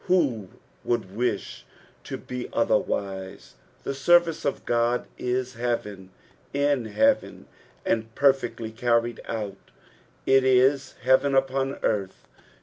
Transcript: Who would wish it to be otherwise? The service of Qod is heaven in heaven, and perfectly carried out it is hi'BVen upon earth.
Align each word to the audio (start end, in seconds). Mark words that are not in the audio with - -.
Who 0.07 0.49
would 0.83 1.15
wish 1.15 1.63
it 2.01 2.07
to 2.07 2.17
be 2.17 2.49
otherwise? 2.51 3.53
The 3.83 3.93
service 3.93 4.45
of 4.45 4.65
Qod 4.65 5.05
is 5.15 5.53
heaven 5.53 6.09
in 6.55 6.85
heaven, 6.85 7.45
and 7.85 8.15
perfectly 8.15 8.71
carried 8.71 9.21
out 9.25 9.69
it 10.25 10.43
is 10.43 10.95
hi'BVen 11.03 11.37
upon 11.37 11.75
earth. 11.83 12.25